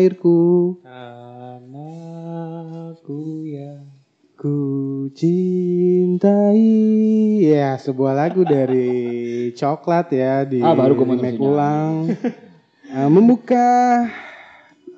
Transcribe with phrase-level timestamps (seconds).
[0.00, 0.80] airku.
[2.00, 3.84] Anakku ya.
[4.40, 4.56] Ku
[5.12, 6.64] cintai
[7.44, 8.88] ya sebuah lagu dari
[9.60, 12.08] Coklat ya di Ah, baru remake ulang
[12.90, 14.02] Eh, membuka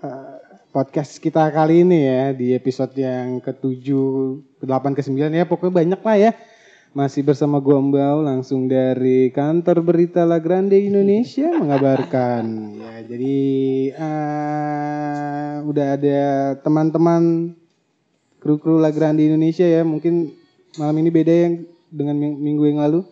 [0.01, 0.37] eh,
[0.73, 6.17] podcast kita kali ini ya di episode yang ketujuh, ke-8, ke-9 ya pokoknya banyak lah
[6.17, 6.33] ya.
[6.93, 12.45] Masih bersama gua Mbau langsung dari kantor berita La Grande Indonesia mengabarkan
[12.77, 13.37] ya jadi
[13.97, 16.21] eh, udah ada
[16.61, 17.57] teman-teman
[18.37, 19.81] kru-kru La Grande Indonesia ya.
[19.89, 20.37] Mungkin
[20.77, 23.09] malam ini beda yang dengan ming- minggu yang lalu.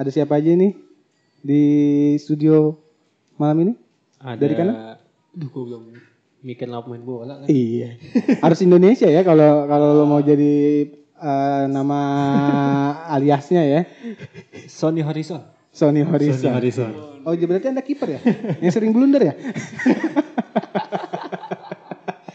[0.00, 0.72] Ada siapa aja nih
[1.44, 1.62] di
[2.16, 2.72] studio
[3.36, 3.72] malam ini?
[4.16, 4.74] Ada, Dari kanan?
[5.36, 5.82] Duh, gue belum
[6.40, 7.52] mikir pemain bola kan.
[7.52, 8.00] Iya.
[8.40, 10.88] Harus Indonesia ya kalau kalau lo mau jadi
[11.24, 12.00] eh, nama
[13.08, 13.80] aliasnya ya.
[14.68, 15.40] Sony Horizon.
[15.72, 16.52] Sony Horizon.
[16.52, 16.92] Horizon.
[17.24, 18.20] Oh, jadi berarti Anda kiper ya?
[18.60, 19.34] yang sering blunder ya?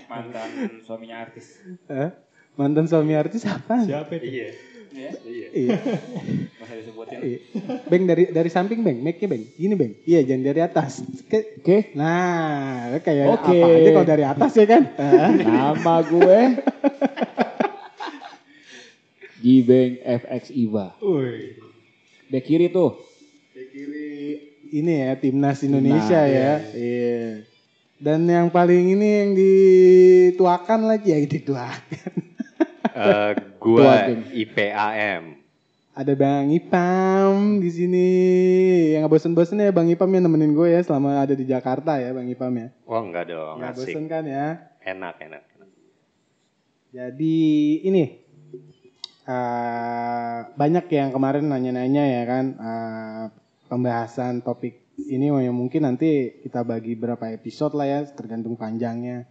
[0.10, 0.50] mantan
[0.84, 1.62] suaminya artis.
[1.88, 2.10] Eh?
[2.58, 3.86] Mantan suami artis apa?
[3.86, 4.26] Siapa itu?
[4.28, 4.50] Iya.
[4.90, 5.12] Iya.
[5.54, 5.78] Iya.
[6.60, 7.18] Masa disebutin.
[7.22, 7.40] Iya.
[7.88, 9.44] Beng dari dari samping beng, mic-nya beng.
[9.56, 9.94] Gini beng.
[10.04, 10.92] Iya, jangan dari atas.
[11.30, 11.94] Ke- Oke.
[11.96, 13.56] Nah, kayak Oke.
[13.56, 14.84] apa aja kalau dari atas ya kan?
[15.40, 16.40] Nama gue
[19.40, 20.96] Jibeng FX Iva.
[21.00, 21.56] Woi.
[22.30, 23.00] Bek kiri tuh.
[23.56, 24.10] kiri
[24.70, 26.54] ini ya timnas Indonesia Timnas, ya.
[26.78, 27.24] Iya.
[28.00, 32.12] Dan yang paling ini yang dituakan lagi ya dituakan.
[33.00, 33.96] Eh, Tua, gua.
[34.32, 35.40] IPAM.
[36.00, 38.08] Ada Bang Ipam di sini.
[38.96, 42.16] Yang gak bosen-bosen ya Bang Ipam yang nemenin gue ya selama ada di Jakarta ya
[42.16, 42.72] Bang Ipam ya.
[42.88, 43.96] Wah enggak dong, Gak asik.
[43.96, 44.64] bosen kan ya.
[44.80, 45.44] Enak, enak.
[45.60, 45.70] enak.
[46.96, 47.40] Jadi
[47.84, 48.04] ini
[49.30, 53.24] eh, banyak yang kemarin nanya-nanya ya kan eh,
[53.70, 59.30] pembahasan topik ini yang mungkin nanti kita bagi berapa episode lah ya tergantung panjangnya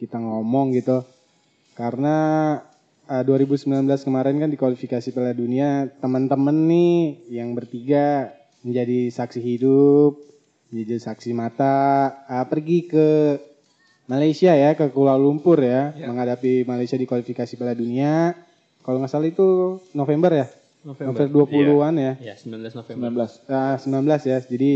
[0.00, 1.04] kita ngomong gitu
[1.76, 2.16] karena
[3.06, 8.32] eh, 2019 kemarin kan di kualifikasi Piala Dunia teman-teman nih yang bertiga
[8.64, 10.16] menjadi saksi hidup
[10.72, 11.76] menjadi saksi mata
[12.26, 13.08] eh, pergi ke
[14.04, 16.04] Malaysia ya ke Kuala Lumpur ya, Ya.
[16.12, 18.36] menghadapi Malaysia di kualifikasi Piala Dunia.
[18.84, 20.46] Kalau nggak salah itu November ya,
[20.84, 21.24] November.
[21.24, 23.24] November 20-an ya, Ya, 19 November.
[23.24, 23.48] 19.
[23.48, 24.38] Ah, 19 ya.
[24.44, 24.72] Jadi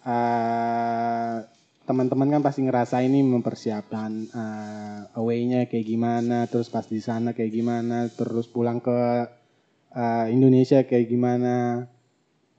[0.00, 1.44] ah,
[1.84, 7.52] teman-teman kan pasti ngerasain ini mempersiapkan ah, away-nya kayak gimana, terus pas di sana kayak
[7.52, 9.28] gimana, terus pulang ke
[9.92, 11.84] ah, Indonesia kayak gimana.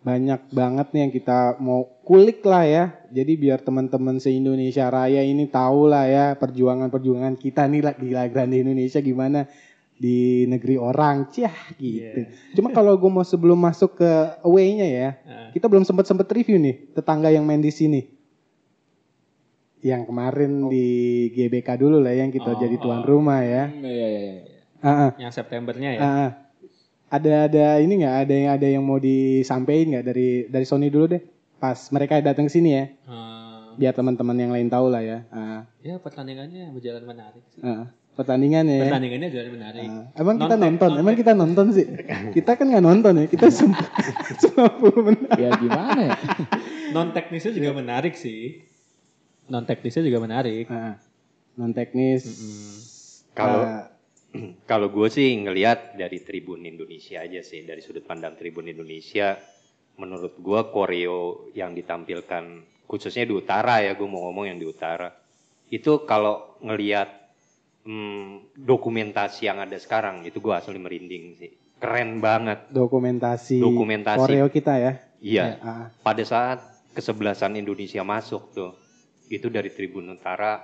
[0.05, 2.93] Banyak banget nih yang kita mau kulik lah ya.
[3.09, 8.29] Jadi biar teman-teman se-Indonesia Raya ini tahu lah ya perjuangan-perjuangan kita nih lah di La
[8.29, 9.49] Grande Indonesia gimana
[9.95, 11.27] di negeri orang.
[11.29, 12.27] Ciah gitu.
[12.53, 14.11] Cuma kalau gue mau sebelum masuk ke
[14.41, 15.49] away-nya ya, Ah.
[15.49, 18.01] kita belum sempat sempat review nih tetangga yang main di sini.
[19.79, 20.87] Yang kemarin di
[21.29, 22.57] GBK dulu lah yang kita Oh.
[22.57, 23.69] jadi tuan rumah ya.
[23.69, 24.33] Hmm, Iya, iya, iya.
[25.19, 25.99] Yang Septembernya ya.
[25.99, 26.31] ah, ah.
[27.07, 31.05] Ada ada ini nggak ada yang ada yang mau disampaikan nggak dari dari Sony dulu
[31.07, 31.21] deh.
[31.55, 35.23] Pas mereka datang sini ya, Ah, biar teman-teman yang lain tahu lah ya.
[35.29, 37.61] Ah, ya pertandingannya berjalan menarik sih.
[37.61, 37.87] ah.
[38.15, 38.87] Pertandingan ya.
[38.87, 39.87] Pertandingannya berjalan menarik.
[39.91, 41.01] Ah, emang kita Nonton, nonton, nonton.
[41.03, 41.85] emang kita nonton sih.
[42.31, 43.83] Kita kan nggak nonton ya, kita semua
[44.39, 45.29] 90 menit.
[45.35, 46.15] Ya gimana ya?
[46.91, 48.63] Non teknisnya juga menarik sih.
[49.45, 50.71] Non teknisnya juga menarik.
[50.71, 50.95] Ah,
[51.53, 52.23] non teknis.
[53.35, 53.91] Kalau Ah,
[54.71, 59.35] kalau gue sih ngelihat dari Tribun Indonesia aja sih, dari sudut pandang Tribun Indonesia,
[59.95, 62.43] menurut gue koreo yang ditampilkan
[62.85, 65.11] khususnya di utara ya, gue mau ngomong yang di utara,
[65.67, 67.24] itu kalau ngelihat
[67.85, 72.65] hmm, dokumentasi yang ada sekarang, itu gue asli merinding sih, keren banget.
[72.69, 74.19] dokumentasi, Dokumentasi.
[74.19, 74.93] koreo kita ya.
[75.21, 76.59] Iya, Ah, pada saat
[76.91, 78.73] kesebelasan Indonesia masuk tuh,
[79.27, 80.61] itu dari Tribun Utara,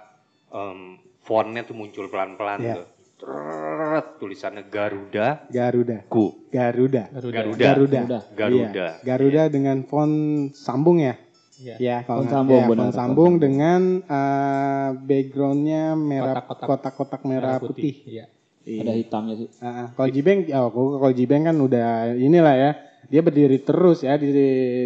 [0.48, 2.76] em, fontnya tuh muncul pelan-pelan Iya.
[2.76, 2.88] tuh.
[3.22, 6.50] Trrrrt, tulisannya Garuda Garuda, Ku.
[6.50, 7.38] Garuda, Garuda.
[7.38, 7.62] Garuda.
[7.62, 8.20] Garuda, Garuda.
[8.34, 8.86] Garuda.
[8.98, 10.14] Iya, Garuda dengan font
[10.58, 11.14] sambung ya.
[11.62, 11.75] Iya.
[11.78, 13.34] Ya, kalau nggak- sambung, ya, benar, sambung sambung.
[13.38, 16.68] dengan eh, backgroundnya merah Kotak-kotak.
[16.68, 18.02] kotak-kotak merah putih.
[18.04, 18.25] Iya.
[18.62, 18.81] Iya.
[18.81, 19.48] Ada hitamnya sih.
[19.58, 19.90] Ah.
[19.94, 22.72] kalau Jibeng, oh, kalau Jibeng kan udah inilah ya.
[23.12, 24.31] Dia berdiri terus ya di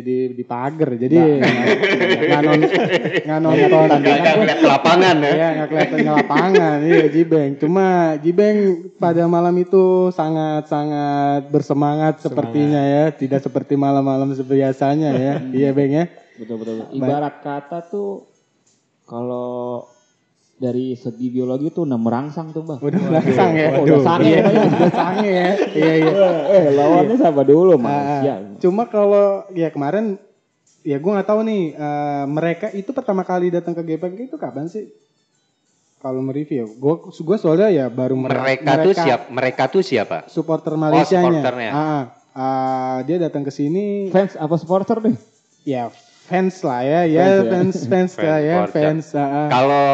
[0.01, 0.97] di di pagar.
[0.97, 1.69] Jadi nggak
[2.25, 2.61] nggak non
[3.21, 3.99] nggak nonton.
[4.01, 5.29] Gak, gak ngeliat ke lapangan ya.
[5.29, 6.77] Iya nggak kelihatan di lapangan.
[6.81, 7.51] Iya Jibeng.
[7.61, 7.85] Cuma
[8.17, 8.57] Jibeng
[8.97, 13.03] pada malam itu sangat sangat bersemangat sepertinya ya.
[13.13, 15.33] Tidak seperti malam-malam sebiasanya ya.
[15.61, 16.05] iya Beng ya.
[16.35, 16.75] Betul betul.
[16.91, 18.27] Ibarat kata tuh
[19.03, 19.85] kalau
[20.55, 22.79] dari segi biologi tuh udah merangsang tuh bang.
[22.79, 23.67] Udah merangsang ya.
[23.71, 24.67] Oh, udah sange Iya, pokoknya.
[24.69, 25.49] udah sange ya.
[25.77, 26.11] Iya iya.
[26.49, 28.33] eh lawannya siapa dulu Ah, manusia.
[28.57, 30.15] Cuma kalau ya kemarin
[30.81, 34.65] ya gue nggak tahu nih eh, mereka itu pertama kali datang ke GPK itu kapan
[34.65, 34.87] sih?
[35.97, 40.29] kalau mereview, gue gue soalnya ya baru mer- Mereka, tuh siap, mereka tuh siapa?
[40.29, 41.25] supporter Malaysia nya.
[41.25, 41.69] supporternya.
[41.73, 45.17] Ah, ah, dia datang ke sini Fans apa supporter nih?
[45.65, 45.89] ya
[46.25, 47.87] fans lah ya, ya Fans ya.
[47.87, 49.05] fans lah ya fans.
[49.13, 49.47] ah.
[49.47, 49.87] Kalau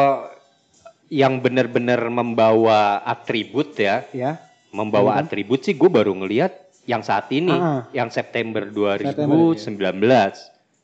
[1.12, 4.40] yang benar-benar membawa atribut ya, ya.
[4.72, 6.56] membawa atribut sih gue baru ngelihat
[6.88, 7.52] yang saat ini,
[7.92, 9.20] yang September 2019.
[9.20, 10.32] September,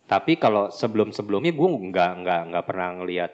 [0.09, 3.33] Tapi kalau sebelum-sebelumnya gue nggak nggak nggak pernah ngelihat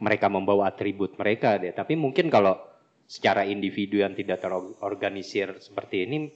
[0.00, 1.72] mereka membawa atribut mereka deh.
[1.72, 2.56] Tapi mungkin kalau
[3.04, 6.28] secara individu yang tidak terorganisir seperti ini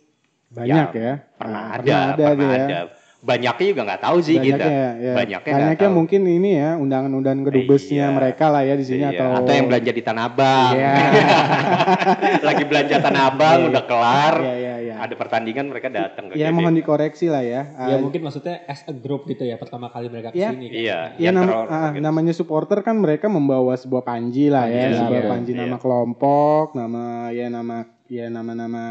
[0.48, 1.12] Banyak ya.
[1.36, 2.64] pernah Ah, ada, pernah dia ya.
[2.64, 2.80] ada.
[3.18, 4.64] Banyaknya juga nggak tahu sih Banyaknya kita.
[4.64, 5.12] ya, ya.
[5.12, 5.98] Banyaknya Banyaknya tahu.
[5.98, 8.14] mungkin ini ya undangan-undangan kedubesnya Iya.
[8.14, 10.70] mereka lah ya di sini Iya, atau atau yang belanja di Tanah Abang.
[10.72, 10.92] Iya.
[12.48, 14.34] Lagi belanja Tanah Abang Iya, udah kelar.
[14.38, 14.94] Iya, iya, iya.
[14.98, 17.62] Ada pertandingan mereka datang ke Ya mohon dikoreksi lah ya.
[17.68, 20.48] Ya Ah, mungkin maksudnya as a group gitu ya pertama kali mereka Iya.
[20.48, 20.66] ke sini.
[20.68, 20.78] kan.
[20.78, 24.86] Iya, Ya yang nama, teror- ah, namanya supporter kan mereka membawa sebuah panji lah ya,
[24.86, 25.60] Panji, sebuah iya, panji iya.
[25.60, 27.76] nama kelompok, nama ya nama
[28.06, 28.84] ya nama-nama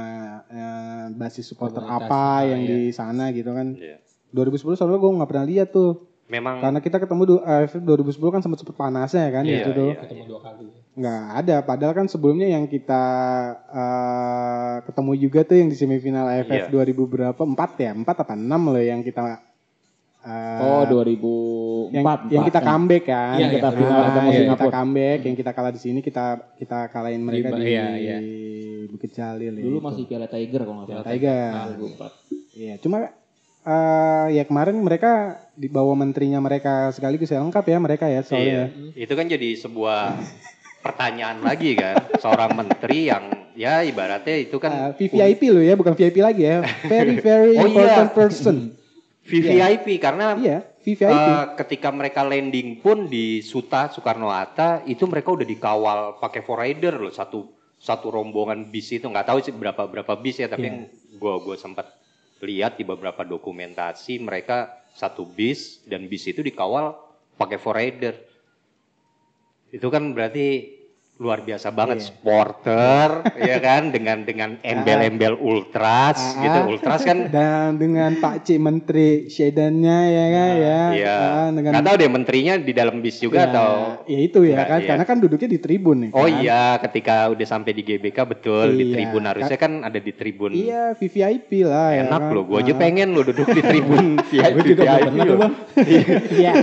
[0.46, 2.70] eh, basis supporter Komunitas, apa ah, yang iya.
[2.70, 3.72] di sana gitu kan.
[3.74, 4.04] Iya.
[4.30, 5.92] 2010 soalnya gue nggak pernah lihat tuh,
[6.28, 9.90] Memang karena kita ketemu di AFF 2010 kan sempat sempat panasnya kan Iya, itu tuh.
[9.90, 10.02] iya.
[10.02, 10.68] Ketemu dua kali.
[10.94, 13.04] Nggak ada, padahal kan sebelumnya yang kita
[13.72, 16.74] eh, ketemu juga tuh yang di semifinal AFF Iya.
[16.74, 17.40] 2000 berapa?
[17.40, 17.92] 4 ya?
[17.94, 19.40] 4 apa 6 loh yang kita
[20.20, 21.96] eh, Oh 2004.
[21.96, 24.38] yang, yang kita comeback kan, Iya, kita iya, final iya, ketemu iya.
[24.38, 26.26] Singapura comeback, yang kita kalah di sini kita
[26.58, 28.18] kita kalahin mereka Di- di, iya, iya.
[28.88, 29.86] Bukit Jalil ya, Dulu itu.
[29.86, 31.06] masih Piala Tiger kalau nggak salah.
[31.08, 31.52] Tiger.
[31.54, 32.12] Ah, 2004.
[32.54, 32.98] Iya, cuma
[33.68, 35.12] eh, ya kemarin mereka
[35.54, 38.64] dibawa menterinya mereka sekaligus ya lengkap ya mereka ya Iya, soalnya.
[38.96, 40.16] itu kan jadi sebuah
[40.80, 43.24] pertanyaan lagi kan, seorang menteri yang
[43.54, 46.64] ya ibaratnya itu Eh, kan VVIP loh ya, bukan VIP lagi ya.
[46.86, 47.68] Very very Oh, iya.
[47.68, 48.56] important person.
[49.22, 51.12] VVIP karena Iya, VVIP.
[51.12, 56.96] eh, ketika mereka landing pun di Suta Soekarno Hatta itu mereka udah dikawal pakai forrider
[56.96, 57.44] loh satu
[57.78, 60.88] satu rombongan bis itu nggak tahu sih berapa berapa bis ya tapi Iya.
[61.14, 61.92] gua gua sempat
[62.42, 66.98] lihat di beberapa dokumentasi mereka satu bis dan bis itu dikawal
[67.38, 68.18] pakai forrider
[69.74, 70.77] itu kan berarti
[71.18, 72.06] luar biasa banget Iya.
[72.08, 73.08] supporter
[73.50, 76.66] ya kan dengan dengan embel-embel ultras Ah, gitu ah.
[76.68, 80.81] ultras kan Dan dengan Pak Cik Menteri Shedannya ya kan ya.
[80.94, 81.18] Iya.
[81.18, 83.69] Ah, dengan Nggak tahu deh menterinya di dalam bis Ya, juga atau
[84.06, 84.88] ya itu ya Nggak, kan iya.
[84.88, 86.38] karena kan duduknya di tribun nih Oh kan.
[86.38, 90.52] iya, ketika udah sampai di GBK betul di Iya, tribun harusnya kan ada di tribun.
[90.54, 92.02] Iya, VVIP lah ya.
[92.06, 92.31] Enak kan.
[92.31, 92.78] loh, gua aja Ah.
[92.78, 94.78] pengen lo duduk di tribun VIP.
[94.78, 95.02] VIP
[95.34, 95.54] bang.
[96.31, 96.54] ya,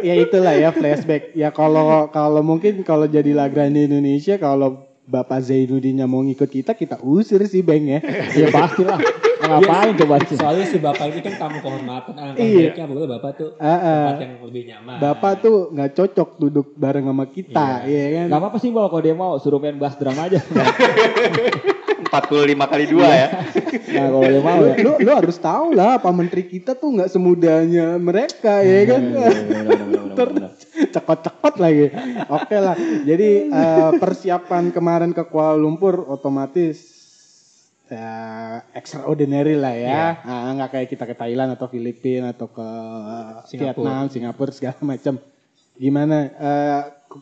[0.00, 1.32] ya itulah ya flashback.
[1.32, 4.68] Ya kalau kalau mungkin kalau jadi Lagrandi Indonesia kalau
[5.02, 8.02] Bapak Zainuddinnya mau ngikut kita, kita usir sih Bang ya.
[8.34, 8.98] Ya pasti lah.
[9.42, 10.38] Mau Ngapain coba sih?
[10.38, 12.14] Soalnya si bapak ini kan tamu kehormatan.
[12.14, 12.70] Alangkah Iya.
[12.70, 13.82] baiknya boleh bapak tuh Ah, ah.
[13.82, 14.96] tempat yang lebih nyaman.
[15.02, 18.26] Bapak tuh nggak cocok duduk bareng sama kita, ya kan?
[18.30, 20.38] Gak apa-apa sih kalau dia mau suruh main bass drum aja.
[20.38, 23.28] 45 kali dua ya.
[23.98, 24.74] Nah kalau dia mau Lu, ya.
[24.78, 29.02] lu, lu harus tahu lah, Pak Menteri kita tuh nggak semudahnya mereka, ya kan?
[30.90, 31.86] Cekot-cekot lagi.
[32.26, 32.74] Oke lah.
[33.04, 36.80] Jadi eh, persiapan kemarin ke Kuala Lumpur otomatis
[37.86, 38.10] ya,
[38.72, 40.02] extraordinary lah ya.
[40.24, 42.68] Ah, nggak kayak kita ke Thailand atau Filipina atau ke
[43.54, 45.20] Vietnam, Singapura segala macam.
[45.76, 46.80] Gimana eh,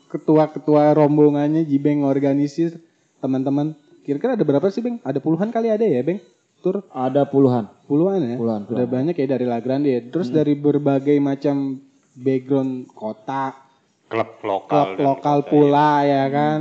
[0.08, 2.78] ketua-ketua rombongannya Jibeng organisir
[3.18, 3.74] teman-teman?
[4.00, 4.96] Kira-kira ada berapa sih, Beng?
[5.04, 6.22] Ada puluhan kali ada ya, Beng?
[6.60, 7.68] Tur Ada puluhan.
[7.88, 8.36] puluhan ya?
[8.36, 8.92] Puluhan, Udah puluhan.
[8.92, 10.00] banyak ya dari Lagrande ya.
[10.12, 11.80] Terus dari berbagai macam
[12.14, 13.54] background kota,
[14.10, 14.98] Klub lokal.
[14.98, 16.60] klub lokal pula ya kan.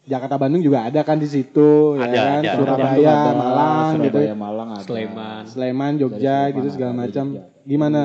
[0.00, 2.40] Jakarta Bandung juga ada kan di situ ya Ada, kan.
[2.42, 2.52] ada.
[2.56, 4.18] Surabaya, Ada, Malang gitu.
[4.18, 4.84] Surabaya, Malang ada.
[4.86, 5.42] Sleman.
[5.46, 7.26] Sleman, Jogja gitu Sleman segala ada, macam.
[7.62, 8.00] Gimana?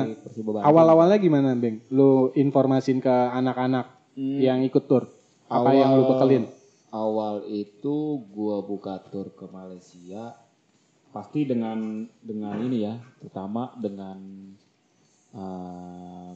[0.62, 1.82] Awal-awalnya gimana, Beng?
[1.90, 4.40] Lu informasin ke anak-anak Hmm.
[4.40, 5.12] yang ikut tur.
[5.44, 6.48] Apa yang lu bekelin?
[6.88, 10.32] Awal itu gua buka tur ke Malaysia
[11.12, 14.16] pasti dengan dengan ini ya, pertama dengan
[15.36, 16.32] uh,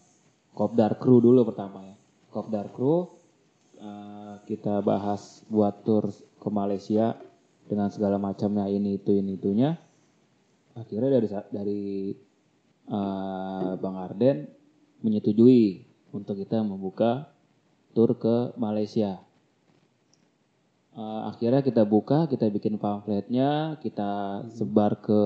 [0.55, 1.97] Kopdar Crew dulu pertama ya.
[2.31, 3.07] Kopdar Crew
[3.81, 7.19] uh, kita bahas buat tur ke Malaysia
[7.67, 9.79] dengan segala macamnya ini itu ini itunya.
[10.75, 11.85] Akhirnya dari dari
[12.91, 14.47] uh, Bang Arden
[15.01, 17.31] menyetujui untuk kita membuka
[17.95, 19.23] tur ke Malaysia.
[20.91, 25.23] Eh, akhirnya kita buka, kita bikin pamfletnya, kita sebar ke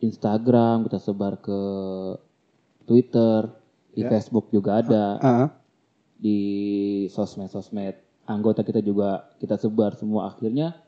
[0.00, 1.60] Instagram, kita sebar ke
[2.86, 3.50] Twitter,
[3.92, 5.46] di Facebook juga ada, Ah,
[6.16, 6.38] di
[7.06, 10.28] sosmed-sosmed anggota kita juga kita sebar semua.
[10.28, 10.78] Akhirnya,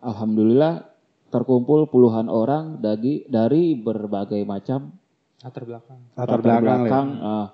[0.00, 0.88] alhamdulillah
[1.28, 4.96] terkumpul puluhan orang dari dari berbagai macam
[5.38, 6.00] Latar belakang.
[6.12, 7.02] latar belakang, lah ya.
[7.22, 7.46] eh,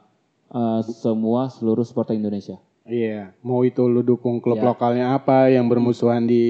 [0.53, 2.57] eh, semua seluruh supporter Indonesia.
[2.83, 4.65] Iya, mau itu lu dukung klub Ya.
[4.67, 6.45] lokalnya apa yang bermusuhan di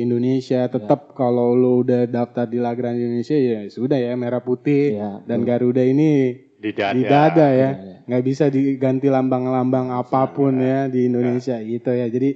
[0.00, 5.20] Indonesia, tetap kalau lu udah daftar di Lagrand Indonesia ya sudah ya merah putih Ya,
[5.22, 6.96] dan Garuda ini Di dada.
[6.96, 7.96] di dada ya, Iya, iya.
[8.08, 12.08] nggak bisa diganti lambang-lambang apa pun ya di Indonesia gitu ya.
[12.08, 12.30] Jadi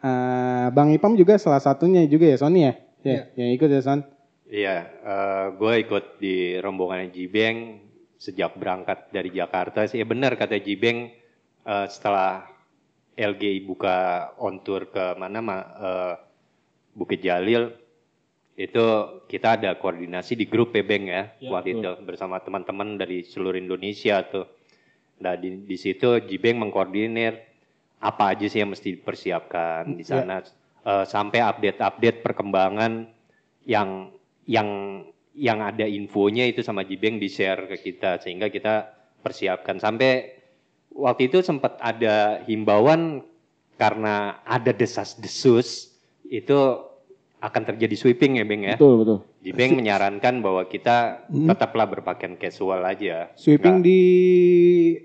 [0.00, 4.00] eh, Bang Ipam juga salah satunya juga ya Sony ya, ya yang ikut ya Son.
[4.46, 4.76] Iya,
[5.58, 7.82] gue ikut di rombongan Jibeng
[8.14, 9.98] sejak berangkat dari Jakarta sih.
[9.98, 11.10] Ya benar kata Jibeng
[11.66, 12.46] eh, setelah
[13.16, 16.14] LG buka on tour ke mana ma- eh,
[16.94, 17.72] Bukit Jalil
[18.56, 18.84] itu
[19.28, 24.24] kita ada koordinasi di grup ya Beng ya, waktu itu bersama teman-teman dari seluruh Indonesia
[24.24, 24.48] tuh.
[25.20, 27.36] Nah di, di situ Jibeng mengkoordinir
[28.00, 30.44] apa aja sih yang mesti dipersiapkan di sana
[30.86, 33.10] Eh, sampai update-update perkembangan
[33.66, 34.14] yang
[34.46, 35.02] yang
[35.34, 39.82] yang ada infonya itu sama Jibeng di share ke kita sehingga kita persiapkan.
[39.82, 40.38] Sampai
[40.94, 43.26] waktu itu sempat ada himbauan
[43.74, 45.90] karena ada desas-desus
[46.30, 46.78] itu
[47.46, 48.74] akan terjadi sweeping ya Beng ya.
[48.74, 49.18] Betul, betul.
[49.46, 53.30] Jibeng menyarankan bahwa kita tetaplah berpakaian casual aja.
[53.38, 54.00] Sweeping di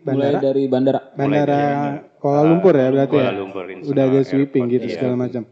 [0.02, 1.00] Mulai bandara, dari bandara.
[1.14, 1.70] bandara dari
[2.18, 3.38] Kuala Lumpur ya berarti Kuala ya.
[3.38, 4.94] Lumpur Udah ada sweeping Airport, gitu iya.
[4.98, 5.44] segala macam.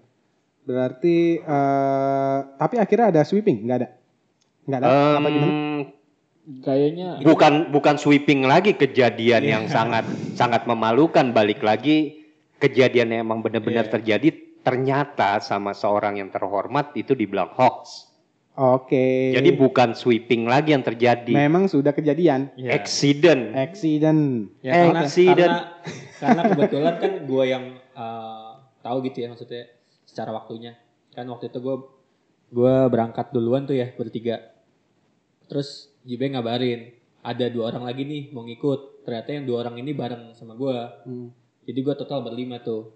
[0.66, 3.90] Berarti eh tapi akhirnya ada sweeping, nggak ada?
[4.66, 4.88] Nggak ada?
[4.90, 5.54] apa Em, gimana?
[6.50, 12.26] Kayaknya bukan bukan sweeping lagi kejadian yang sangat sangat memalukan balik lagi
[12.58, 18.10] kejadian yang emang benar-benar terjadi ternyata sama seorang yang terhormat itu dibilang hoax.
[18.60, 19.32] Oke.
[19.32, 21.32] Jadi bukan sweeping lagi yang terjadi.
[21.32, 22.52] memang sudah kejadian.
[22.60, 22.76] Ya.
[22.76, 23.56] Accident.
[23.56, 24.52] Accident.
[24.60, 25.38] Ya, karena, Accident.
[25.40, 25.60] karena,
[26.20, 28.52] karena kebetulan kan gue yang eh,
[28.84, 29.64] tahu gitu ya maksudnya
[30.04, 30.76] secara waktunya.
[31.16, 31.76] Kan waktu itu gue
[32.52, 34.44] gue berangkat duluan tuh ya bertiga.
[35.48, 39.08] Terus JB ngabarin ada dua orang lagi nih mau ngikut.
[39.08, 40.78] Ternyata yang dua orang ini bareng sama gue.
[41.08, 41.32] Hmm.
[41.64, 42.92] Jadi gue total berlima tuh.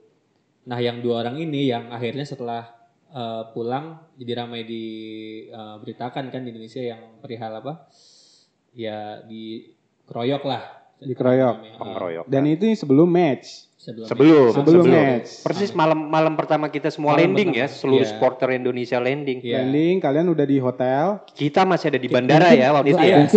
[0.64, 2.64] Nah yang dua orang ini yang akhirnya setelah
[3.12, 7.90] eh, pulang jadi ramai diberitakan kan di Indonesia yang perihal apa?
[8.74, 10.64] Ya dikeroyok lah.
[11.04, 11.56] Dikeroyok.
[11.60, 11.78] Namanya.
[11.80, 12.30] Pengeroyokan.
[12.32, 13.73] Dan itu sebelum match.
[13.84, 15.44] Sebelum Sebelum, Sebelum match.
[15.44, 17.68] Persis malam malam pertama kita semua Malam landing pertama.
[17.68, 18.10] ya, seluruh Iya.
[18.10, 19.38] supporter Indonesia landing.
[19.38, 19.58] Iya.
[19.60, 21.06] Landing, kalian udah di hotel.
[21.30, 23.28] Kita masih ada di bandara ya waktu itu Iya, ya.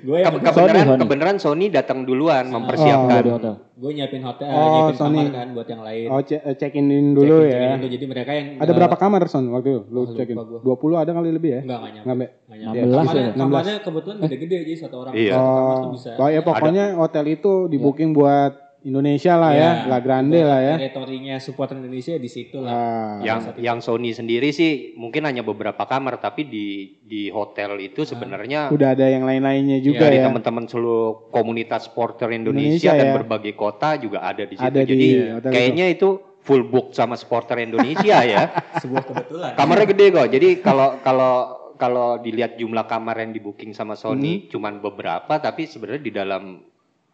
[0.00, 0.98] gue yang Ke- kebenaran Sony.
[0.98, 3.22] kebenaran Sony datang duluan oh, mempersiapkan.
[3.28, 3.54] hotel.
[3.78, 5.18] gue nyiapin hotel, Oh, nyiapin Sony.
[5.20, 6.06] kamar kan buat yang lain.
[6.10, 6.84] Oh, check in
[7.14, 7.52] dulu Check-in, ya.
[7.54, 7.88] check-in dulu.
[7.92, 9.80] Jadi mereka yang Ada berapa kamar Son waktu itu?
[9.86, 10.34] Lu Oh, check in.
[10.34, 10.58] gua.
[10.58, 11.60] 20 ada kali lebih ya?
[11.62, 12.26] Enggak, enggak nyampe.
[12.26, 12.78] Enggak nyampe.
[12.80, 12.98] 16 ya?
[12.98, 13.38] Kamarnya, 16.
[13.38, 15.12] kamarnya kebetulan gede-gede jadi satu orang.
[15.14, 15.32] Iya.
[15.32, 15.46] Oh,
[15.78, 16.10] tuh bisa.
[16.16, 19.90] oh ya pokoknya hotel itu di booking buat Indonesia lah ya, Iya.
[19.90, 20.74] La Grande lah ya.
[20.78, 22.70] Teritorinya supporter Indonesia di situ lah.
[22.70, 26.66] Ah, yang yang Sony sendiri sih mungkin hanya beberapa kamar tapi di
[27.02, 30.30] di hotel itu sebenarnya udah ada yang lain-lainnya juga dari ya.
[30.30, 33.14] teman-teman seluruh komunitas supporter Indonesia Indonesia, dan ya.
[33.18, 34.62] berbagai kota juga ada di situ.
[34.62, 36.08] Ada di Jadi hotel kayaknya itu
[36.38, 38.42] full book sama supporter Indonesia ya.
[38.78, 39.52] Sebuah kebetulan.
[39.58, 40.28] Kamarnya gede kok.
[40.30, 41.34] Jadi kalau kalau
[41.74, 44.46] kalau dilihat jumlah kamar yang di booking sama Sony Hmm.
[44.50, 46.42] cuman beberapa tapi sebenarnya di dalam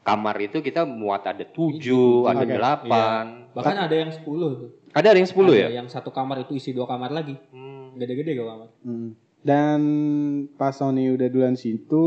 [0.05, 2.53] kamar itu kita muat ada tujuh, ada Oke.
[2.53, 3.25] delapan.
[3.57, 4.23] Bahkan ada yang 10
[4.61, 4.71] tuh.
[4.95, 5.69] Ada yang sepuluh Ada ya?
[5.83, 7.35] Yang satu kamar itu isi dua kamar lagi.
[7.51, 7.99] Hmm.
[7.99, 8.69] Gede-gede kok kamar.
[8.87, 9.11] Hmm.
[9.45, 9.81] Dan
[10.57, 12.07] pas Sony udah duluan situ,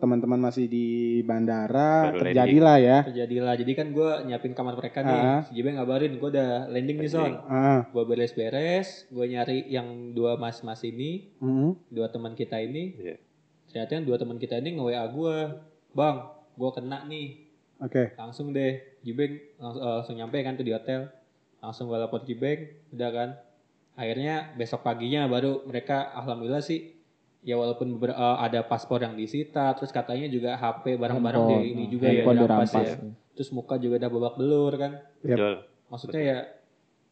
[0.00, 2.98] teman-teman masih di bandara, Baru terjadilah ya.
[3.04, 3.54] Terjadilah.
[3.60, 5.12] Jadi kan gue nyiapin kamar mereka nih.
[5.12, 5.40] Ah.
[5.44, 7.32] Si JB ngabarin gue udah landing nih son.
[7.44, 9.04] Ah, Gue beres-beres.
[9.12, 11.28] Gue nyari yang dua mas-mas ini.
[11.44, 11.92] hmm.
[11.92, 12.96] Dua teman kita ini.
[12.96, 13.16] Iya.
[13.68, 15.36] Ternyata yang dua teman kita ini nge-WA gue.
[15.92, 16.16] Bang,
[16.58, 17.28] gue kena nih.
[17.78, 18.18] Oke.
[18.18, 18.98] Langsung deh.
[19.06, 21.06] Jibeng langsung, eh, langsung nyampe kan tuh di hotel.
[21.62, 22.66] Langsung gue lapor Jibeng.
[22.90, 23.28] Udah kan.
[23.94, 26.98] Akhirnya besok paginya baru mereka alhamdulillah sih.
[27.46, 29.70] Ya walaupun eh, ada paspor yang disita.
[29.78, 32.98] Terus katanya juga HP barang-barang di ini juga ya dirampas ya.
[33.38, 34.92] Terus muka juga udah babak belur kan.
[35.22, 35.62] Betul.
[35.88, 36.38] Maksudnya ya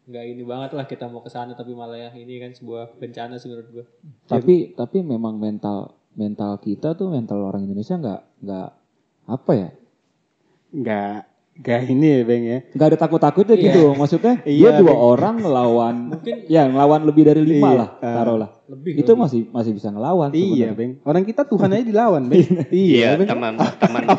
[0.07, 3.39] nggak ini banget lah kita mau ke sana tapi malah ya ini kan sebuah bencana
[3.39, 3.85] sih menurut gue.
[4.27, 8.69] Tapi tapi memang mental mental kita tuh mental orang Indonesia nggak nggak
[9.27, 9.69] apa ya?
[10.69, 11.17] Nggak,
[11.57, 12.59] nggak ini ya Bang ya.
[12.71, 13.65] Nggak ada takut-takutnya Iya.
[13.65, 13.83] gitu.
[13.93, 15.01] Maksudnya Iya, dia dua Bang.
[15.09, 17.77] orang ngelawan Mungkin ya ngelawan lebih dari lima Iya.
[17.77, 18.51] lah taruhlah.
[18.67, 19.23] lebih Itu lebih.
[19.23, 20.75] masih masih bisa ngelawan Iya sebenarnya.
[20.75, 20.91] Bang.
[21.03, 22.39] Orang kita Tuhan aja dilawan Bang.
[22.71, 23.29] Iya, Bang.
[23.29, 24.03] teman teman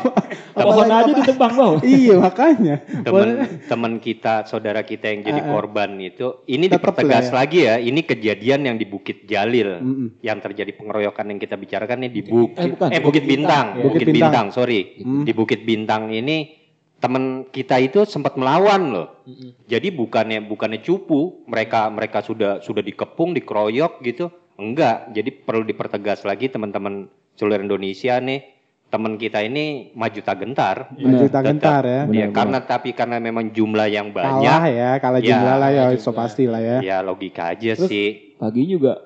[0.60, 1.80] Pohon aja ditebang bawah.
[1.98, 2.74] iya makanya.
[3.00, 3.28] teman
[3.64, 5.52] teman kita, saudara kita yang jadi Ah, ah.
[5.52, 7.34] korban itu, ini Tetep dipertegas ya.
[7.34, 7.74] lagi ya.
[7.76, 10.08] Ini kejadian yang di Bukit Jalil, Mm-mm.
[10.20, 12.88] yang terjadi pengeroyokan yang kita bicarakan ini di Bukit, Eh, bukan.
[12.88, 14.30] eh Bukit Bintang, Bukit Bukit, Bintang.
[14.30, 15.22] Bintang, sorry, Hmm.
[15.22, 16.56] di Bukit Bintang ini
[16.96, 19.08] teman kita itu sempat melawan loh.
[19.22, 19.54] Mm-mm.
[19.64, 24.26] Jadi bukannya bukannya cupu, mereka mereka sudah sudah dikepung, dikeroyok gitu.
[24.54, 25.12] Enggak.
[25.12, 28.57] Jadi perlu dipertegas lagi teman-teman seluruh Indonesia nih.
[28.88, 30.76] Teman kita ini maju tak gentar.
[30.96, 32.00] Maju tak gentar ya.
[32.04, 32.36] Benar, Ya, benar.
[32.36, 36.00] karena tapi karena memang jumlah yang Kalah banyak, ya, kalah Ya, jumlah lah ya, kalah
[36.00, 36.78] so pasti lah ya.
[36.80, 38.36] ya logika aja Terus- sih.
[38.36, 38.96] Pagi juga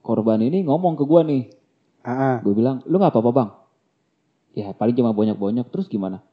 [0.00, 1.52] korban ini ngomong ke gua nih.
[2.00, 2.36] Ah, ah.
[2.40, 3.50] Gue bilang, lu nggak apa-apa bang?
[4.56, 5.68] Ya paling cuma bonyok-bonyok.
[5.68, 6.24] Terus gimana?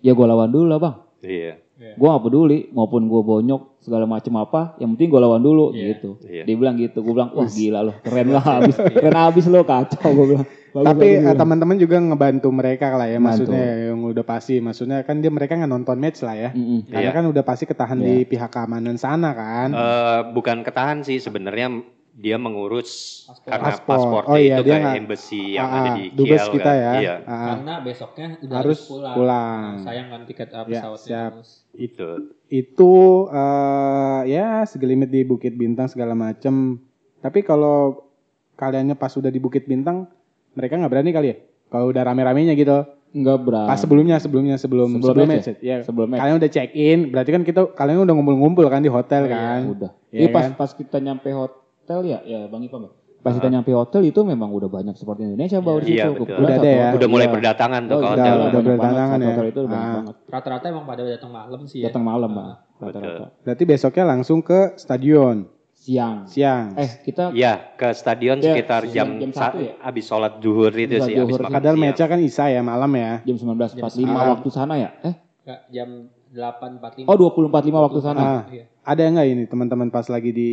[0.00, 0.96] Ya gue lawan dulu lah bang.
[1.20, 1.60] Iya.
[1.74, 5.84] Gue gak peduli, maupun gue bonyok segala macam apa, yang penting gue lawan dulu Iya.
[5.92, 6.10] gitu.
[6.22, 6.42] Iya.
[6.42, 10.08] Dia bilang gitu, gue bilang, wah gila loh, keren lah habis, keren habis lo kacau
[10.08, 10.46] gue bilang.
[10.70, 13.26] Bagus, Tapi eh, teman-teman juga ngebantu mereka lah ya, Bantu.
[13.46, 16.86] maksudnya yang udah pasti, maksudnya kan dia mereka nggak nonton match lah ya, Mm-mm.
[16.88, 17.14] karena Iya.
[17.14, 18.06] kan udah pasti ketahan Iya.
[18.08, 19.68] di pihak keamanan sana kan.
[19.70, 21.82] Eh, bukan ketahan sih sebenarnya
[22.14, 22.90] dia mengurus
[23.26, 23.50] Paspor.
[23.50, 23.88] karena Paspor.
[23.90, 26.52] paspornya Oh iya, itu dia ke nggak- embassy yang Ah, ada ah, di dubes Kiel
[26.52, 26.76] kita kan.
[26.76, 26.92] ya.
[26.96, 27.14] Iya.
[27.18, 27.46] Ah, ah.
[27.50, 29.14] Karena besoknya udah Harus pulang.
[29.14, 29.62] pulang.
[29.68, 31.04] Nah, sayang kan tiket uh, Ya, pesawatnya.
[31.04, 31.30] siap.
[31.34, 31.50] harus.
[31.74, 32.08] Itu.
[32.46, 32.92] itu
[33.28, 36.78] eh ya segelintir di Bukit Bintang segala macem.
[37.18, 38.06] Tapi kalau
[38.54, 40.06] kaliannya pas udah di Bukit Bintang,
[40.52, 41.36] mereka nggak berani kali ya?
[41.66, 42.78] Kalau udah rame-ramenya gitu.
[43.10, 43.66] Enggak berani.
[43.66, 45.76] Pas sebelumnya, sebelumnya sebelum Sebelum sebelum, match match, ya.
[45.82, 46.20] Sebelum match.
[46.20, 49.34] Kalian udah check in, berarti kan kita kalian udah ngumpul-ngumpul kan di hotel Oh, iya.
[49.34, 49.60] kan?
[49.68, 49.90] Udah.
[50.08, 50.52] Iya Iya pas kan?
[50.56, 52.82] pas kita nyampe hotel ya, ya Bang Ipam.
[52.82, 52.92] ya?
[53.20, 56.28] Pas kita nyampe hotel itu memang udah banyak seperti Indonesia bawa di Iya, situ.
[56.28, 56.76] Kebetulan Udah ada ya?
[56.84, 57.32] hotel, Udah mulai iya.
[57.32, 58.34] berdatangan tuh Oh, udah, hotel.
[58.36, 59.26] udah berdatangan ya.
[59.26, 59.94] hotel itu udah banyak Ah.
[59.96, 60.14] banget.
[60.28, 61.84] Rata-rata emang pada datang malam sih ya.
[61.88, 62.36] Datang malam Ah.
[62.36, 62.48] bang.
[62.84, 63.24] Rata-rata.
[63.40, 65.36] Berarti besoknya langsung ke stadion
[65.74, 66.16] Siang.
[66.26, 66.66] siang.
[66.74, 69.72] Eh kita Iya, ke stadion Ya, sekitar jam- jam, jam sa- satu ya?
[69.78, 71.40] habis sholat zuhur itu Sholat sih, habis zuhur.
[71.42, 73.12] makan Padahal matchnya kan Isa ya malam ya.
[73.22, 74.90] jam 19.45 Jam waktu sana ya?
[75.00, 75.14] Eh,
[75.44, 75.88] Nggak, jam
[76.30, 77.04] 8.45.
[77.04, 78.20] oh 20.45 waktu sana.
[78.20, 78.42] Ah.
[78.48, 78.64] Iya.
[78.82, 80.50] Ada nggak ini teman-teman pas lagi di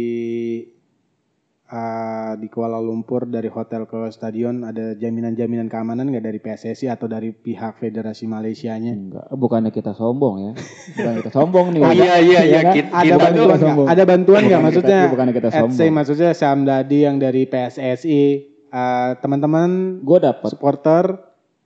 [1.71, 7.07] ah, di Kuala Lumpur dari hotel ke stadion ada jaminan-jaminan keamanan nggak dari PSSI atau
[7.07, 8.91] dari pihak Federasi Malaysianya?
[8.91, 10.51] Enggak, bukannya kita sombong ya.
[10.93, 11.79] Bukan kita sombong nih.
[11.83, 12.73] Oh iya iya iya kan?
[12.73, 13.61] kita, Ada bantuan nggak?
[13.61, 13.87] sombong.
[13.87, 14.99] Ada bantuan nggak maksudnya?
[14.99, 15.91] kita- bukannya kita At say, sombong.
[15.93, 18.23] maksudnya Sam Dadi yang dari PSSI,
[18.69, 19.69] ah, teman-teman
[20.01, 20.49] Gue dapat.
[20.49, 21.03] supporter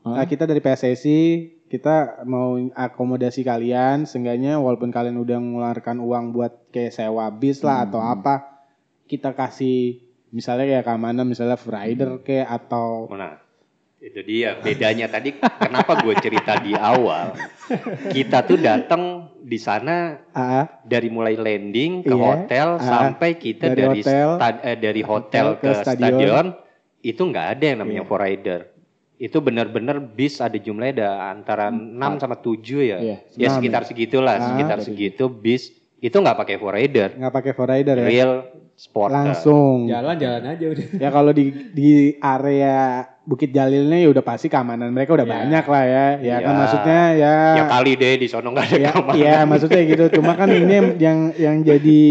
[0.02, 0.22] Hah?
[0.22, 1.22] ah, kita dari PSSI
[1.66, 7.84] kita mau akomodasi kalian, seenggaknya walaupun kalian udah mengeluarkan uang buat kayak sewa bis lah
[7.84, 8.14] atau Hmm.
[8.14, 8.55] apa,
[9.06, 13.38] kita kasih misalnya kayak keamanan misalnya rider kayak atau Nah,
[13.98, 17.34] itu dia bedanya tadi kenapa gue cerita di awal.
[18.08, 19.02] Kita tuh datang
[19.40, 24.28] di sana ah, dari mulai landing ke Iya, hotel ah, sampai kita dari dari hotel,
[24.36, 26.10] sta- eh, dari hotel, hotel ke ke, stadion.
[26.12, 26.48] stadion.
[27.02, 28.10] itu nggak ada yang namanya Iya.
[28.10, 28.60] for rider.
[29.16, 32.98] Itu benar-benar bis ada jumlahnya ada antara 6 sama 7 ya.
[32.98, 34.46] Iya, ya sekitar segitulah, Ah.
[34.52, 35.70] sekitar segitu bis
[36.06, 37.10] itu nggak pakai for rider.
[37.12, 38.06] nggak pakai for rider ya?
[38.06, 38.32] Real
[38.76, 39.16] sporter.
[39.16, 39.90] Langsung.
[39.90, 40.86] Jalan-jalan aja udah.
[40.96, 42.78] Ya kalau di di area
[43.26, 45.34] Bukit Jalilnya ya udah pasti keamanan mereka udah Iya.
[45.34, 46.06] banyak lah ya.
[46.20, 46.60] Ya kan Iya.
[46.60, 49.16] maksudnya ya Ya kali deh di sono nggak ada ya, keamanan.
[49.18, 50.06] iya maksudnya gitu.
[50.14, 52.02] Cuma kan ini yang yang, yang jadi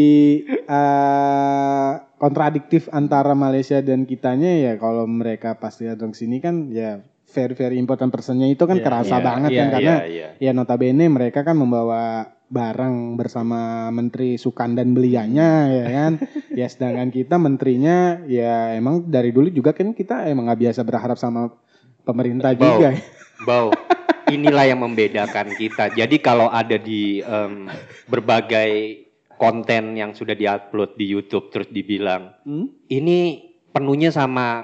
[0.66, 7.54] eh, kontradiktif antara Malaysia dan kitanya ya kalau mereka pasti datang sini kan ya very
[7.54, 10.50] very important personnya itu kan Iya, kerasa iya, banget iya, kan karena Iya, ya iya.
[10.52, 12.02] notabene mereka kan membawa
[12.44, 16.12] barang bersama Menteri Sukan dan Belianya ya kan.
[16.60, 21.16] ya sedangkan kita menterinya ya emang dari dulu juga kan kita emang nggak biasa berharap
[21.16, 21.50] sama
[22.04, 22.78] pemerintah Bau.
[22.78, 22.90] juga.
[23.42, 23.68] Bau.
[24.34, 25.92] Inilah yang membedakan kita.
[25.92, 27.68] Jadi kalau ada di em,
[28.08, 32.70] berbagai konten yang sudah diupload di YouTube terus dibilang Hmm?
[32.86, 34.62] ini penuhnya sama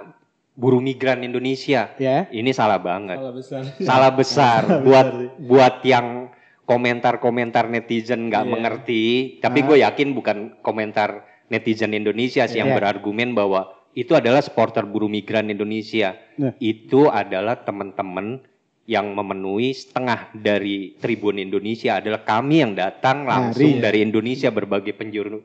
[0.60, 1.88] buruh migran Indonesia.
[1.96, 2.28] Ya.
[2.28, 3.16] Ini salah banget.
[3.16, 3.62] Salah besar.
[3.80, 5.08] Salah besar buat
[5.40, 6.28] buat yang
[6.68, 8.52] komentar-komentar netizen nggak Iya.
[8.52, 9.04] mengerti.
[9.40, 12.78] Tapi gue yakin bukan komentar netizen Indonesia sih yang Iya.
[12.78, 16.14] berargumen bahwa itu adalah supporter buruh migran Indonesia.
[16.38, 16.54] Nah.
[16.62, 18.44] Itu adalah teman-teman
[18.86, 23.90] yang memenuhi setengah dari Tribun Indonesia adalah kami yang datang langsung ya.
[23.90, 25.42] dari Indonesia berbagai penjuru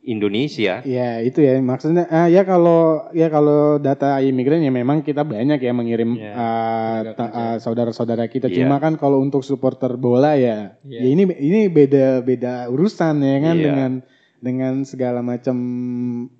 [0.00, 0.80] Indonesia.
[0.82, 5.60] Ya itu ya maksudnya ah, ya kalau ya kalau data imigran ya memang kita banyak
[5.60, 7.40] ya mengirim Iya, ah, tenaga ta- kerja.
[7.44, 8.46] ah, saudara-saudara kita.
[8.48, 8.64] Iya.
[8.64, 11.00] Cuma kan kalau untuk supporter bola ya, Iya.
[11.00, 13.64] ya ini ini beda beda urusan ya kan Iya.
[13.64, 13.92] dengan
[14.40, 15.52] dengan segala macam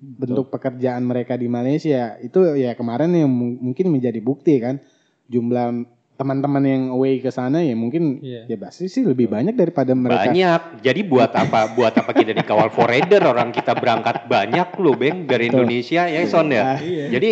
[0.01, 2.17] bentuk pekerjaan mereka di Malaysia.
[2.17, 4.81] Itu ya kemarin yang mu- mungkin menjadi bukti kan
[5.29, 5.85] jumlah
[6.21, 8.45] teman-teman yang away ke sana ya mungkin Iya.
[8.45, 10.29] ya pasti sih lebih banyak daripada mereka.
[10.29, 10.85] Banyak.
[10.85, 11.73] Jadi buat apa?
[11.73, 15.65] Buat apa kita dikawal forader orang kita berangkat banyak loh, Beng, dari Betul.
[15.65, 16.77] Indonesia ya, Son ya.
[16.77, 17.05] Iya.
[17.17, 17.31] Jadi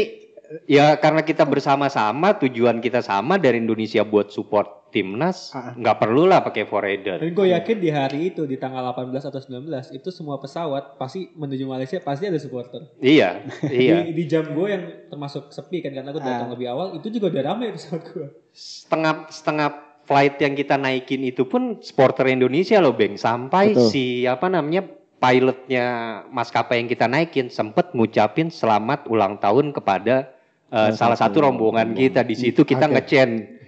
[0.65, 5.71] ya karena kita bersama-sama, tujuan kita sama dari Indonesia buat support timnas, Ah.
[5.73, 7.17] nggak perlu lah pakai forader.
[7.17, 11.29] Dan gue yakin di hari itu di tanggal 18 atau 19 itu semua pesawat pasti
[11.31, 12.89] menuju Malaysia pasti ada supporter.
[12.97, 14.03] Iya, iya.
[14.03, 16.53] Di, di jam gue yang termasuk sepi kan karena gue datang Ah.
[16.53, 18.27] lebih awal itu juga udah ramai pesawat gue.
[18.51, 19.69] Setengah setengah
[20.03, 23.13] flight yang kita naikin itu pun supporter Indonesia loh, Beng.
[23.13, 23.87] Sampai Betul.
[23.87, 24.81] si apa namanya
[25.19, 25.85] pilotnya
[26.27, 30.31] maskapai yang kita naikin sempet ngucapin selamat ulang tahun kepada
[30.69, 33.58] eh, salah satu rombongan kita di situ kita ngecen.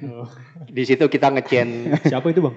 [0.68, 1.68] Di situ kita ngecen
[2.04, 2.56] Siapa itu bang?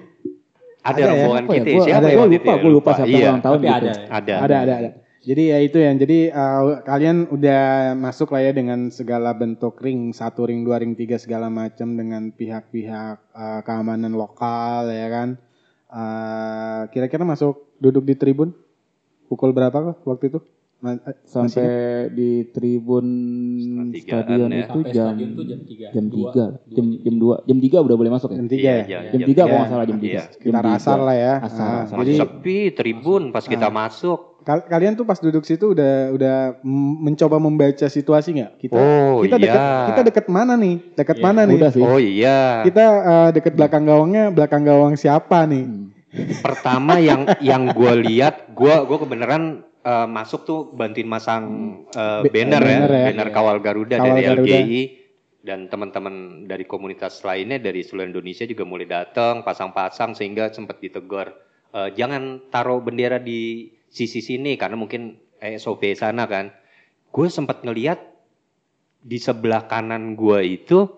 [0.85, 1.09] ada, Ada ya?
[1.09, 1.51] rombongan ya?
[1.51, 1.65] kita.
[1.71, 2.17] Gua- Siapa ada ya ya?
[2.17, 2.57] Gue lupa, ya?
[2.61, 3.75] gue lupa siapa Iya, ulang tahun Tapi gitu.
[3.75, 3.93] ada.
[4.11, 4.35] ada.
[4.45, 4.91] Ada ada ada.
[5.25, 7.65] Jadi ya itu yang jadi uh, kalian udah
[7.97, 12.29] masuk lah ya dengan segala bentuk ring satu ring dua ring tiga segala macam dengan
[12.29, 15.29] pihak-pihak uh, keamanan lokal ya kan.
[15.89, 18.53] Uh, Kira-kira masuk duduk di tribun
[19.25, 20.45] pukul berapa waktu itu?
[20.85, 21.69] Ma- eh, masih Sampai
[22.13, 23.07] di tribun
[23.97, 24.59] stadion ya.
[24.61, 25.89] itu Sampai jam stadion tuh jam 3.
[25.89, 28.37] jam tiga, jam jam dua, jam tiga udah boleh masuk ya.
[28.37, 28.85] jam tiga ya?
[28.85, 29.57] Iya, Jam tiga kalau iya.
[29.57, 30.05] nggak salah jam Iya.
[30.05, 30.21] tiga.
[30.31, 31.35] Sekitar Jam asar lah ya.
[31.41, 31.97] Asar, Ah, asar.
[31.97, 34.21] jadi Masih sepi tribun pas kita masuk.
[34.43, 36.37] kal- kalian tuh pas duduk situ udah udah
[37.01, 38.51] mencoba membaca situasi nggak?
[38.61, 39.89] Kita Oh kita deket iya.
[39.89, 40.75] kita deket mana nih?
[40.93, 41.57] Deket Iya, mana nih?
[41.57, 41.81] Udah sih.
[41.83, 42.61] Oh iya.
[42.61, 45.65] Kita uh, deket belakang gawangnya, belakang gawang siapa nih?
[45.65, 45.89] Hmm.
[46.39, 51.45] Pertama yang yang gue lihat, gue gue kebenaran eh, masuk tuh bantuin masang
[51.93, 53.07] eh, Be- banner, banner ya, ya.
[53.13, 54.43] banner kawal Garuda Kawal dari Garuda.
[54.43, 54.83] LGI
[55.45, 56.15] dan teman-teman
[56.49, 61.29] dari komunitas lainnya dari seluruh Indonesia juga mulai datang pasang-pasang sehingga sempat ditegur
[61.71, 66.51] eh, jangan taruh bendera di sisi sini karena mungkin eh, SOP sana kan.
[67.09, 68.01] Gue sempat ngelihat
[68.99, 70.89] di sebelah kanan gue itu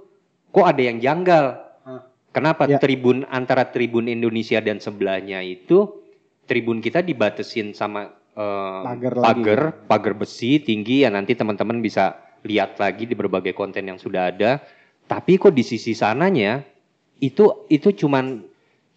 [0.48, 1.46] kok ada yang janggal.
[1.84, 2.00] Hah.
[2.32, 2.78] Kenapa Ya.
[2.80, 6.00] tribun antara tribun Indonesia dan sebelahnya itu
[6.46, 9.24] tribun kita dibatesin sama eh, Pagar lagi.
[9.24, 14.30] pagar, pagar besi tinggi ya nanti teman-teman bisa lihat lagi di berbagai konten yang sudah
[14.30, 14.60] ada.
[15.06, 16.62] Tapi kok di sisi sananya
[17.16, 18.44] itu itu cuman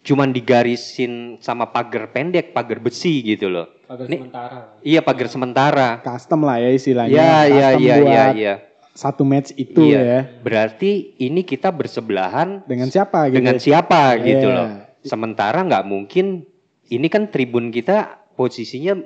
[0.00, 3.68] cuman digarisin sama pagar pendek, pagar besi gitu loh.
[3.84, 4.58] Pagar sementara.
[4.80, 5.88] Iya pagar sementara.
[6.00, 7.12] Custom lah ya istilahnya.
[7.12, 8.54] Iya iya Custom iya buat iya iya.
[8.90, 10.00] Satu match itu Iya.
[10.02, 10.20] ya.
[10.42, 13.36] Berarti ini kita bersebelahan Dengan siapa gitu?
[13.38, 14.56] dengan siapa gitu Iya.
[14.56, 14.68] loh.
[15.00, 16.44] Sementara nggak mungkin
[16.86, 18.98] ini kan tribun kita posisinya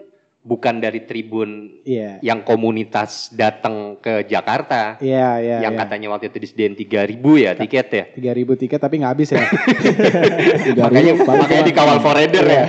[0.45, 2.21] bukan dari tribun Iya.
[2.21, 5.01] yang komunitas datang ke Jakarta.
[5.01, 5.57] Iya, iya.
[5.65, 5.81] yang iya.
[5.81, 8.05] katanya waktu itu disediain 3000 ya tiket ya.
[8.13, 9.41] 3000 tiket tapi nggak habis ya.
[10.85, 12.65] makanya makanya dikawal forader ya.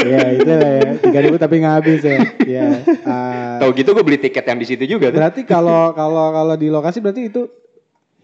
[0.00, 0.82] Iya, itu lah ya.
[1.04, 2.18] 3000 tapi nggak habis ya.
[2.48, 2.68] Iya.
[3.04, 5.20] Ah, Tahu gitu gue beli tiket yang di situ juga tuh.
[5.20, 7.44] berarti kalau kalau kalau di lokasi berarti itu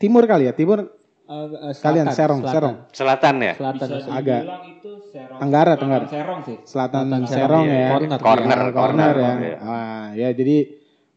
[0.01, 0.57] timur kali ya?
[0.57, 0.89] Timur
[1.27, 2.55] Eh, eh, kalian selatan, Serong, selatan.
[2.55, 2.77] Serong.
[2.95, 3.53] Selatan ya.
[3.55, 3.75] Selatan.
[3.83, 4.15] Bisa selatan.
[4.15, 4.41] Agak.
[4.69, 5.39] itu serong.
[5.43, 6.07] Tenggara, Tenggara.
[6.07, 6.57] Serong sih.
[6.63, 7.75] Selatan Selatan Serong, Serong, ya.
[7.75, 7.89] iya.
[7.91, 8.19] Corner.
[8.19, 9.33] Corner, corner, corner, ya.
[9.43, 9.57] iya.
[9.61, 10.57] Ah, ya jadi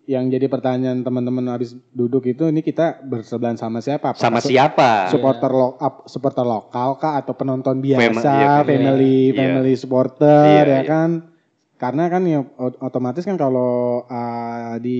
[0.09, 4.09] yang jadi pertanyaan teman-teman habis duduk itu ini kita bersebelahan sama siapa?
[4.09, 5.05] Apakah Sama siapa?
[5.05, 9.13] supporter lo, up- supporter lokal kah atau penonton biasa, Fam- iya, family, family.
[9.29, 9.37] Iya.
[9.37, 10.81] family supporter Iya, ya iya.
[10.83, 11.09] kan?
[11.79, 14.99] Karena kan ya ot- otomatis kan kalau ah, di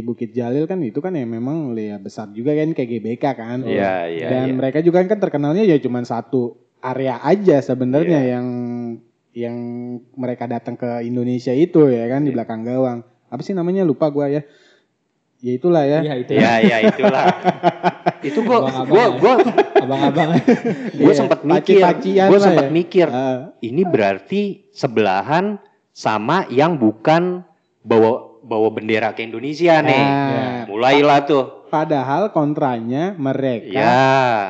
[0.00, 3.58] Bukit Jalil kan itu kan ya memang ya besar juga kan kayak GBK kan.
[3.60, 4.54] Iya, iya, Dan iya.
[4.54, 8.30] mereka juga kan terkenalnya ya cuma satu area aja sebenarnya Iya.
[8.34, 8.46] yang
[9.34, 9.56] yang
[10.14, 12.40] mereka datang ke Indonesia itu ya kan di Iya.
[12.40, 12.98] belakang gawang.
[13.28, 14.40] Apa sih namanya lupa gua ya.
[15.38, 16.00] Ya itulah ya.
[16.00, 17.24] Iya itu Ya ya itulah.
[18.24, 19.08] itu gua Abang-abang gua ya.
[19.12, 19.34] gua
[19.76, 20.28] Abang-abang.
[20.96, 21.84] gua Iya, sempat mikir.
[22.32, 22.72] Gua sempat ya.
[22.72, 23.06] mikir.
[23.12, 25.60] Ah, Ini berarti sebelahan
[25.94, 27.46] sama yang bukan
[27.80, 30.04] bawa bawa bendera ke Indonesia nih.
[30.04, 31.44] ah, Mulailah tuh.
[31.70, 34.02] Padahal kontranya mereka Ya.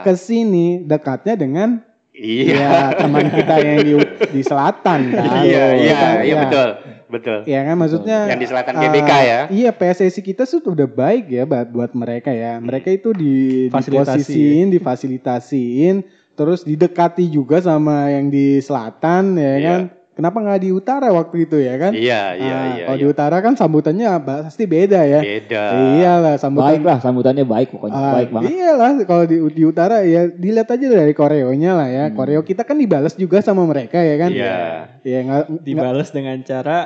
[0.02, 2.54] ke sini dekatnya dengan Iya.
[2.54, 3.92] ya teman kita yang di,
[4.30, 5.42] di selatan kan.
[5.42, 6.36] Iya, iya, Kan, iya ya.
[6.42, 6.68] betul.
[7.04, 7.38] Betul.
[7.46, 9.40] Ya kan maksudnya Yang di selatan ah, GBK ya.
[9.46, 12.58] Iya PSSI kita tuh udah baik ya buat buat mereka ya.
[12.58, 13.34] Mereka itu di
[13.68, 15.94] Fasilitasi diposisiin, difasilitasiin,
[16.32, 19.68] terus didekati juga sama yang di selatan ya Iya.
[19.68, 19.82] kan.
[20.14, 21.90] Kenapa nggak di utara waktu itu ya kan?
[21.90, 22.84] Iya, iya, Ah, iya.
[22.86, 23.02] Kalau iya.
[23.02, 25.20] di utara kan sambutannya pasti beda ya.
[25.26, 25.64] Beda.
[25.74, 26.70] Iyalah sambutan.
[26.70, 27.98] Baik lah, sambutannya baik pokoknya.
[27.98, 28.50] Ah, baik banget.
[28.54, 32.04] Iyalah kalau di, di utara ya dilihat aja dari koreonya lah ya.
[32.06, 32.14] Hmm.
[32.14, 34.30] Koreo kita kan dibalas juga sama mereka ya kan.
[34.30, 34.56] Iya.
[35.02, 36.78] Ya nggak Dibales dengan cara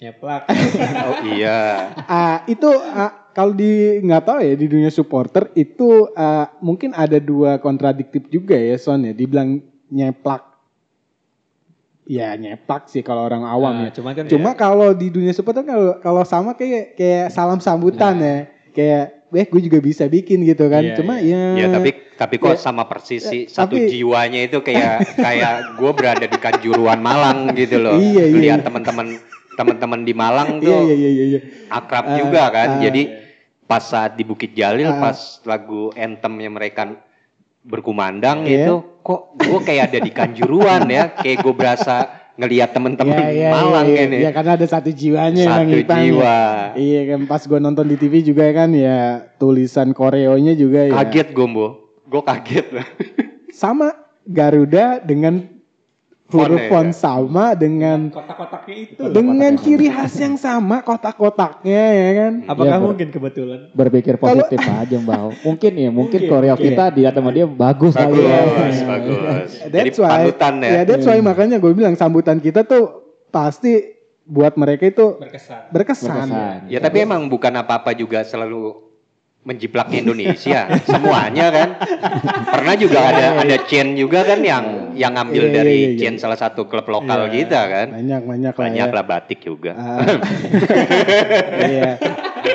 [0.00, 0.42] nyeplak.
[1.04, 1.92] Oh iya.
[2.08, 7.20] Ah, itu ah, kalau di nggak tahu ya di dunia supporter itu ah, mungkin ada
[7.20, 9.12] dua kontradiktif juga ya Son ya.
[9.12, 9.60] Dibilang
[9.92, 10.49] nyeplak.
[12.10, 13.90] Ya nyeplak sih kalau orang awam Nah, ya.
[13.94, 18.36] Cuman kan Cuma kalau di dunia supporter kalau kalau sama kayak kayak salam sambutan ya.
[18.70, 20.82] Kayak eh gue juga bisa bikin gitu kan.
[20.82, 24.42] Iya, Cuma Ya ya tapi tapi kok Ya, sama persis sih ya, satu tapi- jiwanya
[24.42, 27.94] itu kayak kayak gue berada di Kanjuruan Malang gitu loh.
[27.94, 28.38] Iya, iya.
[28.42, 29.14] Lihat teman-teman
[29.52, 31.24] teman-teman di Malang Iya tuh iya iya iya.
[31.28, 31.40] iya.
[31.68, 32.68] akrab Ah, juga kan.
[32.74, 32.80] ah.
[32.80, 33.02] Jadi
[33.64, 34.98] pas saat di Bukit Jalil Ah.
[35.00, 36.90] pas lagu anthemnya mereka
[37.62, 38.66] berkumandang Iya.
[38.66, 38.74] itu
[39.10, 41.10] kok gue kayak ada di Kanjuruan ya.
[41.12, 41.96] Kayak gue berasa
[42.38, 44.16] ngelihat teman-teman Iya, iya, Malang iya, ini.
[44.22, 44.30] iya.
[44.30, 46.04] karena ada satu jiwanya yang Satu hitam ya.
[46.06, 46.36] jiwa.
[46.78, 48.98] Iya kan pas gue nonton di TV juga kan ya
[49.36, 50.94] tulisan koreonya juga ya.
[50.94, 51.48] Kaget gue,
[52.06, 52.66] Gue kaget.
[53.52, 53.92] Sama
[54.24, 55.59] Garuda dengan
[56.30, 56.96] huruf Font ya, ya.
[56.96, 59.02] sama dengan Kotak-kotaknya itu.
[59.10, 62.32] dengan ciri khas yang sama kotak-kotaknya ya kan.
[62.46, 62.86] Apakah Iya, Bro.
[62.90, 63.60] mungkin kebetulan?
[63.72, 65.20] Berpikir positif aja Mbak.
[65.42, 66.66] Mungkin ya, mungkin, Mungkin, koreo mungkin.
[66.70, 68.40] kita di sama dia bagus kali ya.
[68.40, 69.50] Bagus, bagus.
[69.60, 70.70] Jadi That's why, panutan ya.
[70.70, 75.74] Ya that's why makanya gue bilang sambutan kita tuh pasti buat mereka itu Berkesan.
[75.74, 76.10] berkesan.
[76.30, 76.58] Berkesan.
[76.70, 78.88] Ya tapi emang bukan apa-apa juga selalu
[79.40, 81.68] menjiplak Indonesia semuanya kan
[82.46, 85.98] pernah juga ada ada chain juga kan yang yang ngambil Iya, dari iya, iya.
[85.98, 87.32] chain salah satu klub lokal Iya.
[87.32, 88.94] kita kan Banyak banyak lah banyak ya.
[88.94, 89.98] lah batik juga Ah.
[91.66, 91.90] iya.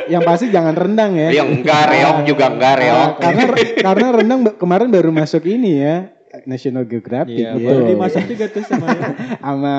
[0.08, 1.30] Yang pasti jangan rendang ya.
[1.34, 3.44] yang enggak reok juga enggak reok Ah, karena
[3.76, 5.96] karena rendang kemarin baru masuk ini ya
[6.44, 7.64] National Geographic Iya, ya.
[7.64, 8.88] baru dimasak juga tuh sama
[9.46, 9.76] sama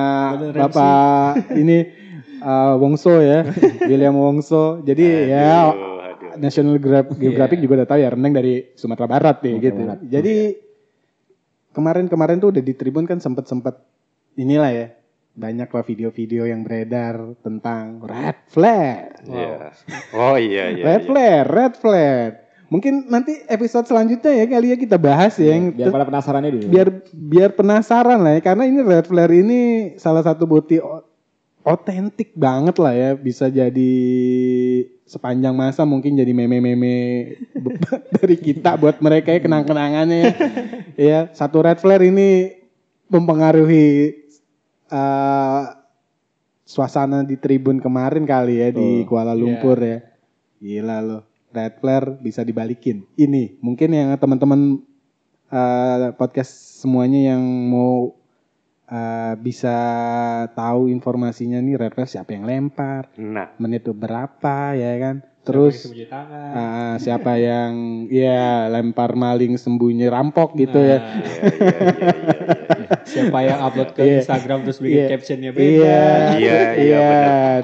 [0.51, 1.85] Bapak ini
[2.38, 3.45] uh, Wongso ya,
[3.83, 4.81] William Wongso.
[4.81, 6.33] Jadi ya Aduh, aduh.
[6.37, 9.81] National Geographic, Geographic juga udah tahu ya rendang dari Sumatera Barat nih Sumatera gitu.
[9.85, 9.99] Barat.
[10.03, 10.35] Jadi
[11.77, 13.77] kemarin-kemarin tuh udah di Tribun kan sempet-sempet
[14.41, 14.87] inilah ya
[15.37, 19.21] banyak lah video-video yang beredar tentang red flag.
[19.29, 19.77] Iya.
[20.17, 21.09] oh iya iya, red iya.
[21.12, 22.31] flag, red flag.
[22.67, 26.67] Mungkin nanti episode selanjutnya ya kali ya kita bahas ya yang Biar pada penasarannya dulu.
[26.67, 29.61] biar biar penasaran lah ya karena ini red flare ini
[30.03, 30.83] salah satu bukti
[31.66, 33.92] otentik banget lah ya bisa jadi
[35.02, 36.94] sepanjang masa mungkin jadi meme-meme
[38.14, 40.31] dari kita buat mereka ya kenang-kenangannya ya.
[40.94, 42.55] ya satu red flare ini
[43.11, 44.14] mempengaruhi
[44.94, 45.62] eh,
[46.62, 50.07] suasana di tribun kemarin kali ya di Oh, Kuala Lumpur ya.
[50.62, 53.02] Gila loh red flare bisa dibalikin.
[53.18, 54.83] Ini mungkin yang teman-teman
[55.50, 58.14] eh, podcast semuanya yang mau
[58.87, 59.77] eh, bisa
[60.51, 65.16] tahu informasinya nih red flag siapa yang lempar, nah menit itu berapa ya kan.
[65.42, 66.51] Terus Sembunyi tangan.
[66.53, 67.72] eh, siapa yang
[68.09, 70.99] ya lempar maling sembunyi rampok gitu ya.
[70.99, 74.14] Nah, iya iya iya iya Siapa yang upload ke Iya.
[74.20, 75.07] Instagram terus bikin Iya.
[75.09, 75.70] captionnya beda.
[75.70, 76.03] Iya,
[76.35, 77.11] Iya, iya, iya.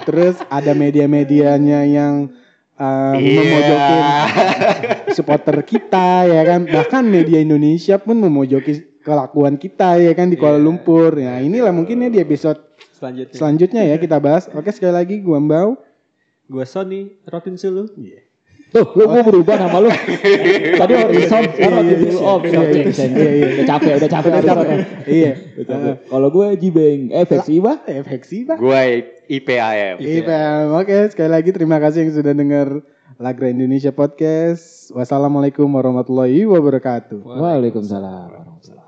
[0.01, 2.15] Terus ada media-medianya yang
[2.73, 3.35] eh, Iya.
[3.37, 4.05] memojokin
[5.11, 6.61] supporter kita ya kan.
[6.65, 10.65] Bahkan media Indonesia pun memojoki kelakuan kita ya kan di Kuala Iya.
[10.65, 11.13] Lumpur.
[11.15, 12.59] Nah inilah mungkin ya di episode
[12.95, 13.35] Selanjutnya.
[13.35, 14.47] selanjutnya ya kita bahas.
[14.49, 15.75] Oke sekali lagi gua Mbau.
[16.47, 17.91] Gua Sony, Rotin Sulu.
[18.73, 19.93] Tuh, lu mau berubah nama lu.
[20.81, 22.25] Tadi sekarang Iya, iya, Horizon.
[22.25, 23.47] Oh, iya, iya, iya, iya.
[23.53, 24.33] Udah capek, udah capek.
[25.05, 25.33] Iya.
[25.61, 25.95] Udah capek.
[26.09, 27.85] Kalau gue Jibeng, eh Veksi bah.
[27.85, 28.57] Efeksi pak.
[28.57, 28.81] gue
[29.29, 30.67] IPAM IPM.
[30.73, 32.81] Oke sekali lagi terima kasih yang sudah dengar
[33.21, 34.89] Lagra Indonesia Podcast.
[34.89, 37.21] Wassalamualaikum warahmatullahi wabarakatuh.
[37.21, 38.29] Waalaikumsalam.
[38.33, 38.82] warahmatullahi